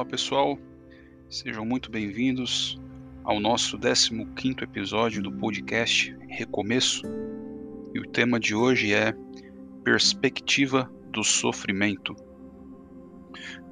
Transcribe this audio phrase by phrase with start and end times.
[0.00, 0.58] Olá pessoal,
[1.28, 2.80] sejam muito bem-vindos
[3.22, 7.02] ao nosso 15 episódio do podcast Recomeço.
[7.92, 9.14] E o tema de hoje é
[9.84, 12.16] Perspectiva do Sofrimento.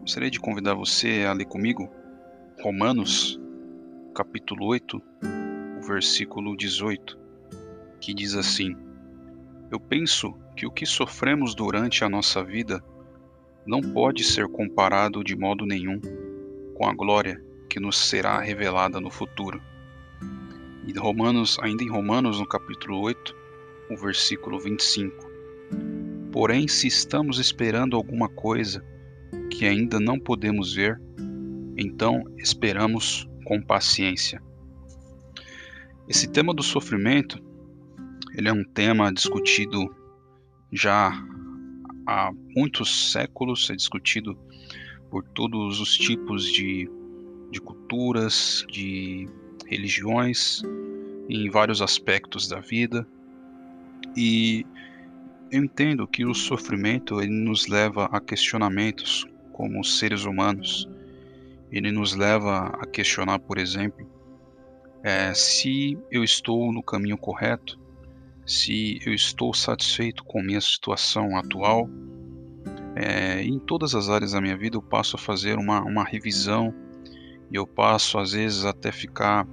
[0.00, 1.88] Gostaria de convidar você a ler comigo
[2.60, 3.40] Romanos,
[4.14, 5.02] capítulo 8,
[5.78, 7.18] o versículo 18,
[8.02, 8.76] que diz assim:
[9.70, 12.84] Eu penso que o que sofremos durante a nossa vida
[13.66, 16.00] não pode ser comparado de modo nenhum
[16.74, 19.60] com a glória que nos será revelada no futuro.
[20.86, 23.34] E Romanos, ainda em Romanos, no capítulo 8,
[23.90, 25.28] o versículo 25.
[26.32, 28.82] Porém, se estamos esperando alguma coisa
[29.50, 31.00] que ainda não podemos ver,
[31.76, 34.42] então esperamos com paciência.
[36.08, 37.38] Esse tema do sofrimento,
[38.34, 39.94] ele é um tema discutido
[40.72, 41.12] já
[42.08, 44.36] há muitos séculos, é discutido
[45.10, 46.90] por todos os tipos de,
[47.50, 49.28] de culturas, de
[49.66, 50.62] religiões,
[51.28, 53.06] em vários aspectos da vida.
[54.16, 54.64] E
[55.52, 60.88] eu entendo que o sofrimento ele nos leva a questionamentos como seres humanos.
[61.70, 64.08] Ele nos leva a questionar, por exemplo,
[65.02, 67.78] é, se eu estou no caminho correto,
[68.48, 71.88] se eu estou satisfeito com minha situação atual.
[72.96, 76.74] É, em todas as áreas da minha vida eu passo a fazer uma, uma revisão
[77.50, 79.46] e eu passo às vezes até ficar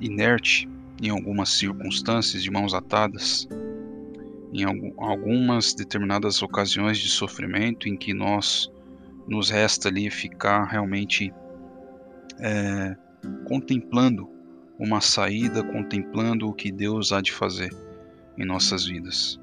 [0.00, 0.68] inerte
[1.00, 3.46] em algumas circunstâncias de mãos atadas,
[4.52, 4.64] em
[4.96, 8.72] algumas determinadas ocasiões de sofrimento em que nós
[9.28, 11.32] nos resta ali ficar realmente
[12.40, 12.96] é,
[13.46, 14.28] contemplando
[14.78, 17.83] uma saída, contemplando o que Deus há de fazer
[18.38, 19.40] em nossas vidas.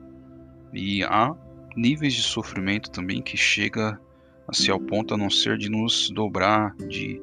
[0.74, 1.36] E há
[1.76, 4.00] níveis de sofrimento também que chega
[4.48, 7.22] a ser ao ponto a não ser de nos dobrar, de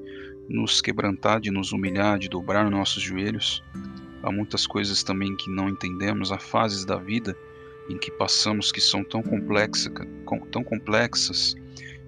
[0.49, 3.63] nos quebrantar, de nos humilhar, de dobrar nossos joelhos.
[4.23, 7.37] Há muitas coisas também que não entendemos, há fases da vida
[7.89, 9.93] em que passamos que são tão complexas,
[10.51, 11.55] tão complexas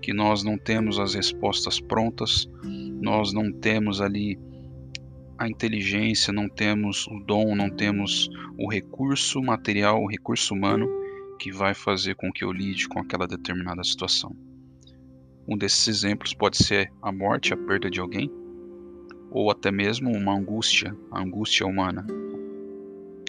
[0.02, 2.48] que nós não temos as respostas prontas,
[3.00, 4.38] nós não temos ali
[5.40, 8.28] a inteligência, não temos o dom, não temos
[8.58, 10.86] o recurso material, o recurso humano
[11.38, 14.36] que vai fazer com que eu lide com aquela determinada situação.
[15.48, 18.30] Um desses exemplos pode ser a morte, a perda de alguém,
[19.30, 22.06] ou até mesmo uma angústia, a angústia humana.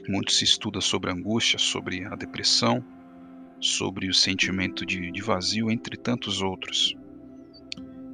[0.10, 2.84] Muito se estuda sobre a angústia, sobre a depressão,
[3.58, 6.94] sobre o sentimento de, de vazio, entre tantos outros.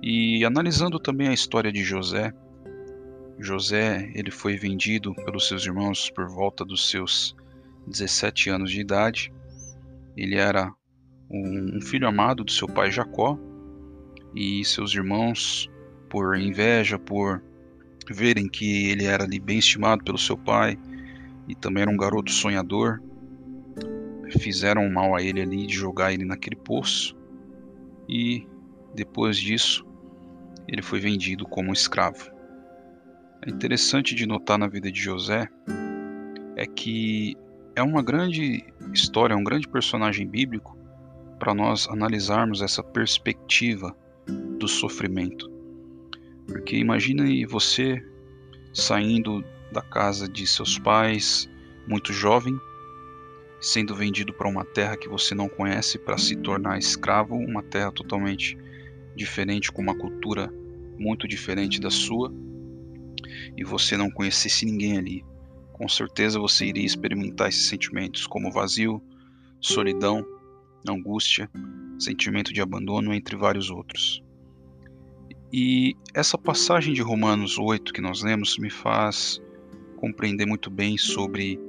[0.03, 2.31] E analisando também a história de José,
[3.39, 7.35] José ele foi vendido pelos seus irmãos por volta dos seus
[7.85, 9.31] 17 anos de idade.
[10.15, 10.73] Ele era
[11.29, 13.37] um filho amado do seu pai Jacó
[14.35, 15.69] e seus irmãos,
[16.09, 17.43] por inveja, por
[18.09, 20.79] verem que ele era ali bem estimado pelo seu pai
[21.47, 23.01] e também era um garoto sonhador,
[24.39, 27.15] fizeram mal a ele ali de jogar ele naquele poço
[28.07, 28.47] e
[28.95, 29.85] depois disso
[30.67, 32.36] ele foi vendido como escravo.
[33.47, 35.47] Interessante de notar na vida de José
[36.57, 37.33] é que
[37.77, 38.61] é uma grande
[38.93, 40.77] história, é um grande personagem bíblico
[41.39, 43.95] para nós analisarmos essa perspectiva
[44.59, 45.49] do sofrimento.
[46.45, 48.05] Porque imagine você
[48.73, 49.41] saindo
[49.71, 51.49] da casa de seus pais,
[51.87, 52.59] muito jovem,
[53.61, 57.93] sendo vendido para uma terra que você não conhece para se tornar escravo, uma terra
[57.93, 58.57] totalmente
[59.15, 60.53] diferente, com uma cultura
[60.99, 62.29] muito diferente da sua
[63.55, 65.25] e você não conhecesse ninguém ali,
[65.77, 69.01] com certeza você iria experimentar esses sentimentos como vazio,
[69.61, 70.25] solidão,
[70.87, 71.49] angústia,
[71.99, 74.23] sentimento de abandono, entre vários outros.
[75.53, 79.39] E essa passagem de Romanos 8 que nós lemos me faz
[79.97, 81.59] compreender muito bem sobre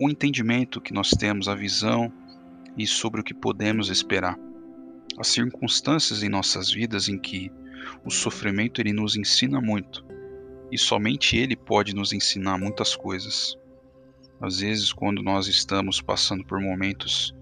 [0.00, 2.12] o entendimento que nós temos, a visão
[2.76, 4.38] e sobre o que podemos esperar.
[5.18, 7.50] As circunstâncias em nossas vidas em que
[8.04, 10.04] o sofrimento ele nos ensina muito
[10.70, 13.56] e somente Ele pode nos ensinar muitas coisas.
[14.40, 17.34] Às vezes, quando nós estamos passando por momentos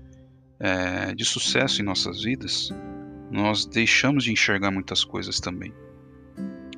[0.59, 2.71] é, de sucesso em nossas vidas,
[3.31, 5.75] nós deixamos de enxergar muitas coisas também.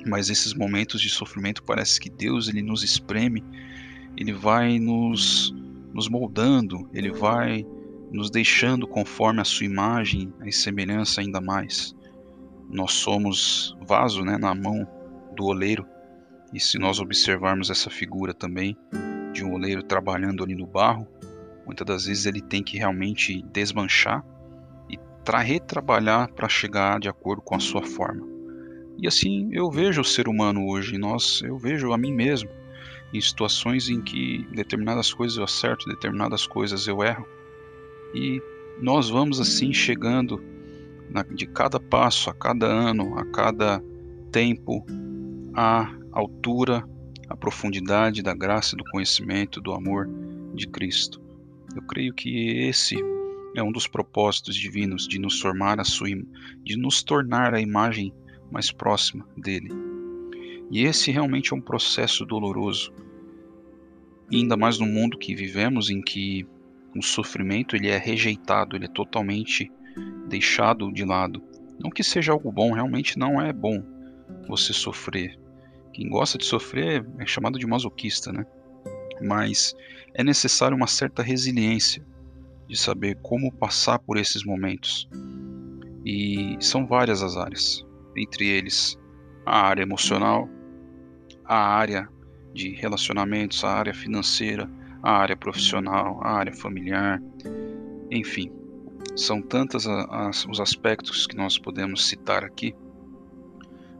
[0.05, 3.43] Mas esses momentos de sofrimento parece que Deus ele nos espreme,
[4.17, 5.53] ele vai nos,
[5.93, 7.65] nos moldando, ele vai
[8.11, 11.95] nos deixando conforme a sua imagem e semelhança ainda mais.
[12.69, 14.87] Nós somos vaso né, na mão
[15.35, 15.85] do oleiro
[16.53, 18.77] e se nós observarmos essa figura também
[19.33, 21.07] de um oleiro trabalhando ali no barro,
[21.65, 24.23] muitas das vezes ele tem que realmente desmanchar
[24.89, 24.97] e
[25.43, 28.27] retrabalhar para chegar de acordo com a sua forma.
[28.97, 32.49] E assim eu vejo o ser humano hoje, nós, eu vejo a mim mesmo
[33.13, 37.27] em situações em que determinadas coisas eu acerto, determinadas coisas eu erro.
[38.13, 38.41] E
[38.79, 40.43] nós vamos assim chegando
[41.33, 43.83] de cada passo, a cada ano, a cada
[44.31, 44.85] tempo,
[45.53, 46.87] à altura,
[47.27, 50.07] à profundidade da graça, do conhecimento, do amor
[50.53, 51.21] de Cristo.
[51.75, 52.95] Eu creio que esse
[53.55, 56.09] é um dos propósitos divinos de nos formar a sua,
[56.63, 58.13] de nos tornar a imagem
[58.51, 59.69] mais próxima dele.
[60.71, 62.93] E esse realmente é um processo doloroso.
[64.31, 66.45] Ainda mais no mundo que vivemos em que
[66.95, 69.71] o sofrimento ele é rejeitado, ele é totalmente
[70.27, 71.41] deixado de lado.
[71.79, 73.83] Não que seja algo bom, realmente não é bom
[74.47, 75.37] você sofrer.
[75.93, 78.45] Quem gosta de sofrer é chamado de masoquista, né?
[79.21, 79.75] Mas
[80.13, 82.05] é necessário uma certa resiliência
[82.67, 85.09] de saber como passar por esses momentos.
[86.05, 87.85] E são várias as áreas,
[88.15, 88.97] entre eles
[89.45, 90.47] a área emocional,
[91.45, 92.07] a área
[92.53, 94.69] de relacionamentos, a área financeira,
[95.01, 97.21] a área profissional, a área familiar,
[98.11, 98.51] enfim,
[99.19, 99.85] são tantos
[100.49, 102.73] os aspectos que nós podemos citar aqui,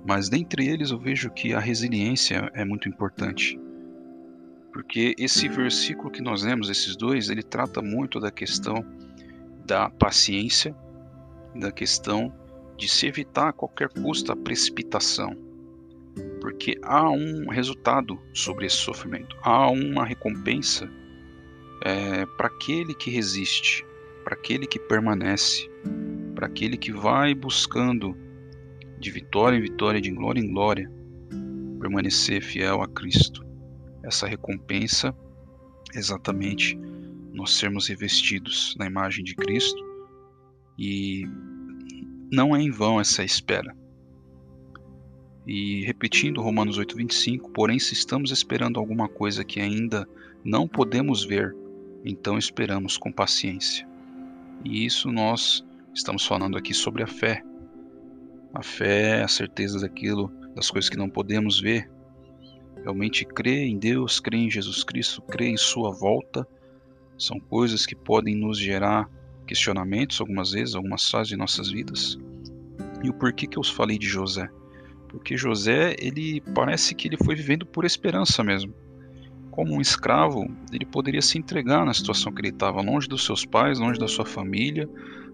[0.06, 3.60] mas dentre eles eu vejo que a resiliência é muito importante.
[4.72, 8.86] Porque esse versículo que nós lemos, esses dois, ele trata muito da questão
[9.66, 10.76] da paciência,
[11.54, 12.34] da questão
[12.78, 15.36] de se evitar a qualquer custo a precipitação.
[16.40, 20.90] Porque há um resultado sobre esse sofrimento, há uma recompensa
[21.84, 23.86] é, para aquele que resiste,
[24.30, 25.68] para aquele que permanece,
[26.36, 28.16] para aquele que vai buscando
[29.00, 30.88] de vitória em vitória, de glória em glória,
[31.80, 33.44] permanecer fiel a Cristo.
[34.04, 35.16] Essa recompensa
[35.96, 36.80] é exatamente
[37.34, 39.84] nós sermos revestidos na imagem de Cristo
[40.78, 41.24] e
[42.32, 43.76] não é em vão essa espera.
[45.48, 50.08] E repetindo Romanos 8:25, porém se estamos esperando alguma coisa que ainda
[50.46, 51.56] não podemos ver,
[52.06, 53.89] então esperamos com paciência.
[54.64, 57.42] E isso nós estamos falando aqui sobre a fé.
[58.54, 61.90] A fé a certeza daquilo, das coisas que não podemos ver.
[62.84, 66.48] Realmente crer em Deus, crer em Jesus Cristo, crer em Sua volta,
[67.18, 69.10] são coisas que podem nos gerar
[69.46, 72.18] questionamentos algumas vezes, algumas fases de nossas vidas.
[73.04, 74.48] E o porquê que eu falei de José?
[75.10, 78.74] Porque José, ele parece que ele foi vivendo por esperança mesmo
[79.52, 83.46] como um escravo, ele poderia se entregar na situação que ele estava, longe dos seus
[83.46, 84.88] pais, longe da sua família,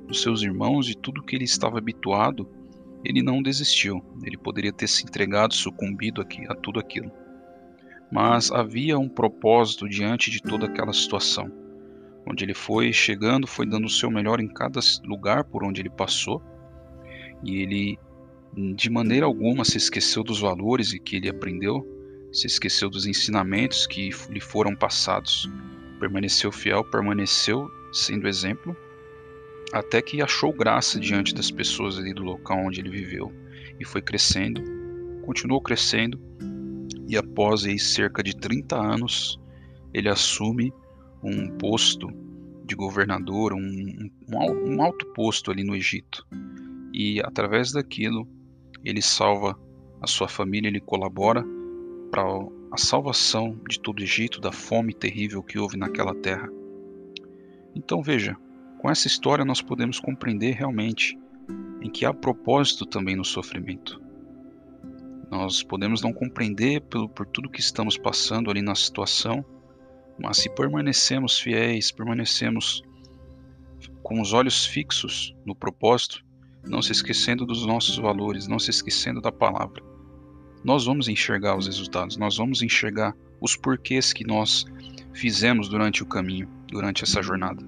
[0.07, 2.47] dos seus irmãos, de tudo que ele estava habituado.
[3.03, 4.03] Ele não desistiu.
[4.23, 7.12] Ele poderia ter se entregado, sucumbido aqui, a tudo aquilo.
[8.12, 11.51] Mas havia um propósito diante de toda aquela situação,
[12.27, 15.89] onde ele foi chegando, foi dando o seu melhor em cada lugar por onde ele
[15.89, 16.41] passou,
[17.44, 18.00] e ele
[18.75, 21.85] de maneira alguma se esqueceu dos valores e que ele aprendeu,
[22.35, 25.49] se esqueceu dos ensinamentos que lhe foram passados.
[26.01, 28.75] Permaneceu fiel, permaneceu sendo exemplo,
[29.71, 33.31] até que achou graça diante das pessoas ali do local onde ele viveu.
[33.79, 34.61] E foi crescendo,
[35.25, 36.19] continuou crescendo,
[37.07, 39.39] e após aí, cerca de 30 anos,
[39.93, 40.73] ele assume
[41.23, 42.09] um posto
[42.65, 46.25] de governador, um, um, um alto posto ali no Egito.
[46.92, 48.27] E através daquilo,
[48.83, 49.57] ele salva
[50.01, 51.45] a sua família, ele colabora
[52.16, 52.24] para
[52.72, 56.48] a salvação de todo o Egito da fome terrível que houve naquela terra.
[57.76, 58.38] Então veja,
[58.80, 61.19] com essa história nós podemos compreender realmente
[61.81, 64.02] em que há propósito também no sofrimento.
[65.30, 69.44] Nós podemos não compreender pelo, por tudo que estamos passando ali na situação,
[70.18, 72.81] mas se permanecemos fiéis, permanecemos
[74.02, 76.24] com os olhos fixos no propósito,
[76.66, 79.84] não se esquecendo dos nossos valores, não se esquecendo da palavra,
[80.66, 84.66] nós vamos enxergar os resultados, nós vamos enxergar os porquês que nós
[85.14, 87.64] fizemos durante o caminho, durante essa jornada.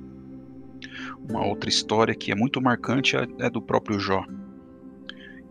[1.29, 4.25] Uma outra história que é muito marcante é, é do próprio Jó.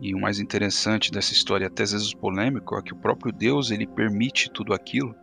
[0.01, 3.71] E o mais interessante dessa história, até às vezes polêmico, é que o próprio Deus
[3.71, 5.15] ele permite tudo aquilo.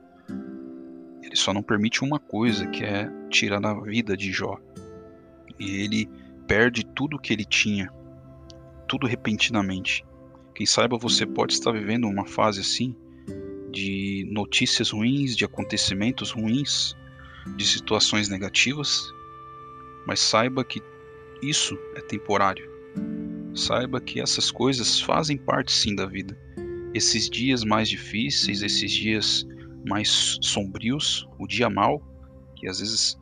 [1.22, 4.58] Ele só não permite uma coisa, que é tirar a vida de Jó.
[5.58, 6.08] E ele
[6.46, 7.92] perde tudo que ele tinha,
[8.88, 10.02] tudo repentinamente.
[10.54, 12.94] Quem saiba você pode estar vivendo uma fase assim
[13.72, 16.94] de notícias ruins, de acontecimentos ruins,
[17.56, 19.12] de situações negativas,
[20.06, 20.80] mas saiba que
[21.42, 22.70] isso é temporário.
[23.52, 26.38] Saiba que essas coisas fazem parte sim da vida.
[26.94, 29.44] Esses dias mais difíceis, esses dias
[29.84, 32.00] mais sombrios, o dia mal,
[32.54, 33.18] que às vezes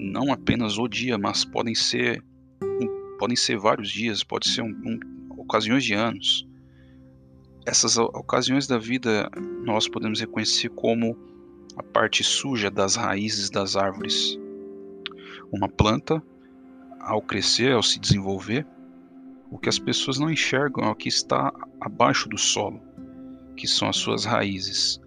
[0.00, 2.22] não apenas o dia, mas podem ser
[3.18, 5.00] podem ser vários dias, pode ser um, um,
[5.38, 6.45] ocasiões de anos
[7.66, 9.28] essas ocasiões da vida
[9.64, 11.18] nós podemos reconhecer como
[11.76, 14.38] a parte suja das raízes das árvores.
[15.52, 16.22] Uma planta,
[17.00, 18.64] ao crescer, ao se desenvolver,
[19.50, 22.80] o que as pessoas não enxergam é o que está abaixo do solo,
[23.56, 25.00] que são as suas raízes.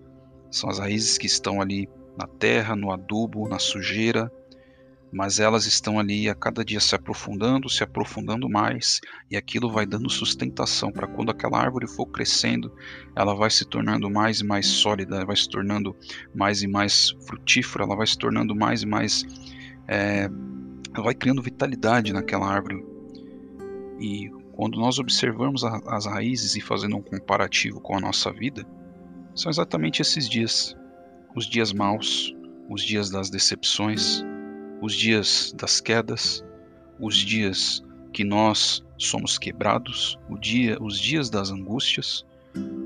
[0.51, 4.32] São as raízes que estão ali na terra, no adubo, na sujeira,
[5.12, 9.86] mas elas estão ali a cada dia se aprofundando, se aprofundando mais, e aquilo vai
[9.86, 12.72] dando sustentação para quando aquela árvore for crescendo,
[13.16, 15.96] ela vai se tornando mais e mais sólida, vai se tornando
[16.34, 19.25] mais e mais frutífera, ela vai se tornando mais e mais.
[19.88, 20.30] É,
[20.94, 22.86] ela vai criando vitalidade naquela árvore.
[24.00, 28.66] E quando nós observamos a, as raízes e fazendo um comparativo com a nossa vida,
[29.34, 30.75] são exatamente esses dias:
[31.36, 32.36] os dias maus,
[32.70, 34.24] os dias das decepções
[34.82, 36.44] os dias das quedas,
[37.00, 37.84] os dias
[38.14, 42.26] que nós somos quebrados, dia, os dias das angústias,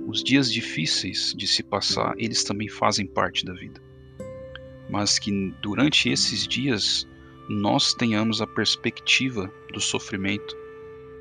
[0.07, 3.81] os dias difíceis de se passar, eles também fazem parte da vida.
[4.89, 7.07] Mas que durante esses dias
[7.49, 10.55] nós tenhamos a perspectiva do sofrimento,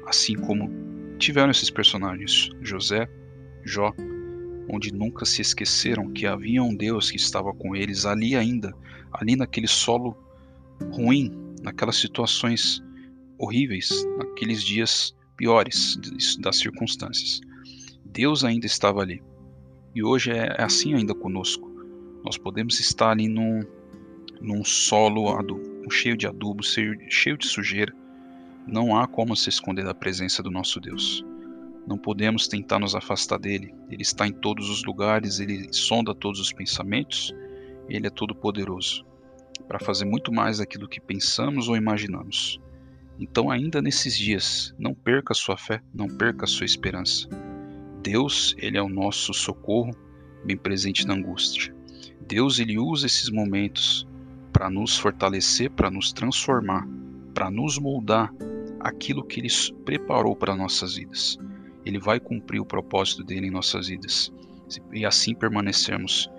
[0.07, 0.71] assim como
[1.19, 3.09] tiveram esses personagens, José,
[3.65, 3.93] Jó,
[4.69, 8.75] onde nunca se esqueceram que havia um Deus que estava com eles ali ainda,
[9.13, 10.17] ali naquele solo
[10.91, 12.83] ruim, naquelas situações
[13.39, 15.99] horríveis, naqueles dias piores
[16.41, 17.41] das circunstâncias.
[18.05, 19.23] Deus ainda estava ali.
[19.95, 21.71] E hoje é, é assim ainda conosco.
[22.25, 23.63] Nós podemos estar ali num,
[24.41, 27.93] num solo adubo, cheio de adubo, cheio de sujeira.
[28.67, 31.25] Não há como se esconder da presença do nosso Deus.
[31.87, 33.75] Não podemos tentar nos afastar dele.
[33.91, 37.35] Ele está em todos os lugares, ele sonda todos os pensamentos,
[37.89, 39.05] ele é todo poderoso
[39.67, 42.61] para fazer muito mais daquilo que pensamos ou imaginamos.
[43.19, 47.29] Então, ainda nesses dias, não perca sua fé, não perca sua esperança.
[48.03, 49.95] Deus, ele é o nosso socorro,
[50.45, 51.75] bem presente na angústia.
[52.27, 54.07] Deus, ele usa esses momentos
[54.53, 56.87] para nos fortalecer, para nos transformar,
[57.33, 58.33] para nos moldar
[58.81, 59.49] aquilo que ele
[59.85, 61.39] preparou para nossas vidas.
[61.85, 64.33] Ele vai cumprir o propósito dele em nossas vidas
[64.93, 66.31] e assim permanecermos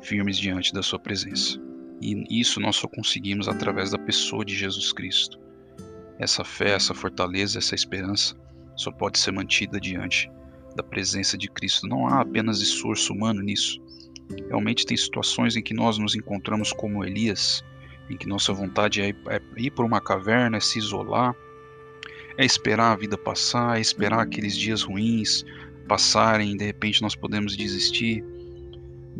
[0.00, 1.69] firmes diante da sua presença.
[2.00, 5.38] E isso nós só conseguimos através da pessoa de Jesus Cristo.
[6.18, 8.34] Essa fé, essa fortaleza, essa esperança
[8.76, 10.30] só pode ser mantida diante
[10.74, 11.86] da presença de Cristo.
[11.86, 13.80] Não há apenas esforço humano nisso.
[14.48, 17.62] Realmente tem situações em que nós nos encontramos como Elias,
[18.08, 21.34] em que nossa vontade é ir, é ir para uma caverna, é se isolar,
[22.38, 25.44] é esperar a vida passar, é esperar aqueles dias ruins
[25.88, 28.24] passarem, de repente nós podemos desistir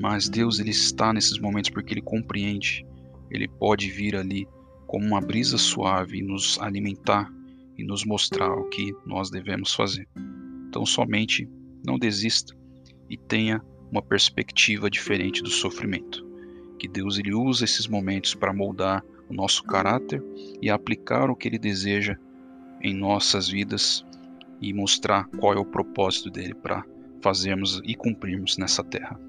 [0.00, 2.86] mas Deus ele está nesses momentos porque ele compreende.
[3.30, 4.48] Ele pode vir ali
[4.86, 7.30] como uma brisa suave e nos alimentar
[7.76, 10.08] e nos mostrar o que nós devemos fazer.
[10.66, 11.46] Então somente
[11.84, 12.56] não desista
[13.10, 16.26] e tenha uma perspectiva diferente do sofrimento.
[16.78, 20.24] Que Deus ele usa esses momentos para moldar o nosso caráter
[20.62, 22.16] e aplicar o que ele deseja
[22.80, 24.02] em nossas vidas
[24.62, 26.86] e mostrar qual é o propósito dele para
[27.20, 29.20] fazermos e cumprirmos nessa terra.